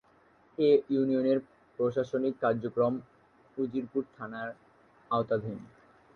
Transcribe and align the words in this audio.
এ 0.57 0.69
ইউনিয়নের 0.89 1.39
প্রশাসনিক 1.79 2.33
কার্যক্রম 2.41 2.93
উজিরপুর 3.57 4.03
থানার 4.15 4.49
আওতাধীন। 5.11 5.59